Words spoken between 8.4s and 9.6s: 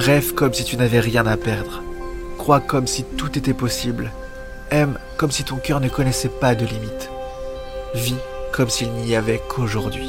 comme s'il n'y avait